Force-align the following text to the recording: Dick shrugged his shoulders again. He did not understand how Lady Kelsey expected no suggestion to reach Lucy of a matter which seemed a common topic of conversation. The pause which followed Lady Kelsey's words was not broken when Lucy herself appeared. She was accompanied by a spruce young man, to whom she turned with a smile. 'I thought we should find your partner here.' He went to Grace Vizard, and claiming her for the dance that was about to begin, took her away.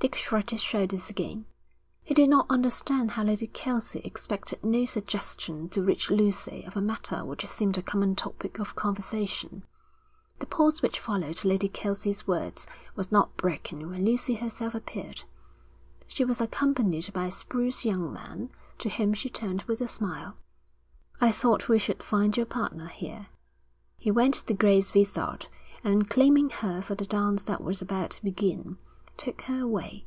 Dick 0.00 0.14
shrugged 0.14 0.50
his 0.50 0.62
shoulders 0.62 1.10
again. 1.10 1.44
He 2.04 2.14
did 2.14 2.30
not 2.30 2.46
understand 2.48 3.10
how 3.10 3.24
Lady 3.24 3.48
Kelsey 3.48 3.98
expected 4.04 4.62
no 4.64 4.84
suggestion 4.84 5.68
to 5.70 5.82
reach 5.82 6.08
Lucy 6.08 6.62
of 6.62 6.76
a 6.76 6.80
matter 6.80 7.24
which 7.24 7.44
seemed 7.46 7.76
a 7.78 7.82
common 7.82 8.14
topic 8.14 8.60
of 8.60 8.76
conversation. 8.76 9.64
The 10.38 10.46
pause 10.46 10.82
which 10.82 11.00
followed 11.00 11.44
Lady 11.44 11.66
Kelsey's 11.68 12.28
words 12.28 12.64
was 12.94 13.10
not 13.10 13.36
broken 13.36 13.90
when 13.90 14.04
Lucy 14.04 14.34
herself 14.36 14.72
appeared. 14.76 15.24
She 16.06 16.24
was 16.24 16.40
accompanied 16.40 17.12
by 17.12 17.26
a 17.26 17.32
spruce 17.32 17.84
young 17.84 18.12
man, 18.12 18.50
to 18.78 18.88
whom 18.90 19.14
she 19.14 19.28
turned 19.28 19.62
with 19.64 19.80
a 19.80 19.88
smile. 19.88 20.36
'I 21.20 21.32
thought 21.32 21.68
we 21.68 21.80
should 21.80 22.04
find 22.04 22.36
your 22.36 22.46
partner 22.46 22.86
here.' 22.86 23.26
He 23.98 24.12
went 24.12 24.34
to 24.34 24.54
Grace 24.54 24.92
Vizard, 24.92 25.48
and 25.82 26.08
claiming 26.08 26.50
her 26.50 26.82
for 26.82 26.94
the 26.94 27.04
dance 27.04 27.42
that 27.44 27.64
was 27.64 27.82
about 27.82 28.10
to 28.12 28.22
begin, 28.22 28.78
took 29.16 29.40
her 29.42 29.62
away. 29.64 30.04